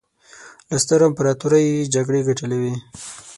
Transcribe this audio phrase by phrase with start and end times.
[0.69, 2.73] له سترو امپراطوریو یې جګړې ګټلې وې.